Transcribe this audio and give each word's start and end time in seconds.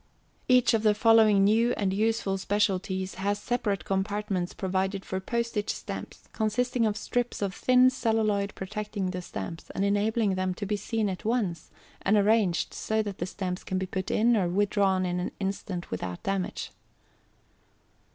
Each 0.47 0.73
of 0.73 0.81
the 0.81 0.95
following 0.95 1.43
New 1.43 1.73
and 1.73 1.93
Useful 1.93 2.39
Specialities 2.39 3.13
has 3.21 3.37
separate 3.37 3.85
compartments 3.85 4.51
provided 4.51 5.05
for 5.05 5.19
Postage 5.19 5.69
Stamps, 5.69 6.23
consisting 6.33 6.87
of 6.87 6.97
strips 6.97 7.39
of 7.39 7.53
thin 7.53 7.91
celluloid 7.91 8.55
protecting 8.55 9.11
the 9.11 9.21
stamps, 9.21 9.69
and 9.75 9.85
enabling 9.85 10.33
them 10.33 10.55
to 10.55 10.65
be 10.65 10.75
seen 10.75 11.07
at 11.07 11.23
once, 11.23 11.69
and 12.01 12.17
arranged 12.17 12.73
so 12.73 13.03
that 13.03 13.19
the 13.19 13.27
stamps 13.27 13.63
can 13.63 13.77
be 13.77 13.85
put 13.85 14.09
in 14.09 14.35
or 14.35 14.49
withdrawn 14.49 15.05
in 15.05 15.19
an 15.19 15.33
instant 15.39 15.91
without 15.91 16.23
damage. 16.23 16.71